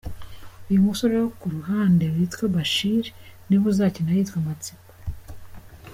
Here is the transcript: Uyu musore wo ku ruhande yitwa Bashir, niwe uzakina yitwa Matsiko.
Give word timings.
Uyu 0.69 0.85
musore 0.87 1.15
wo 1.21 1.29
ku 1.39 1.45
ruhande 1.55 2.05
yitwa 2.15 2.45
Bashir, 2.55 3.05
niwe 3.47 3.65
uzakina 3.71 4.09
yitwa 4.17 4.37
Matsiko. 4.45 4.91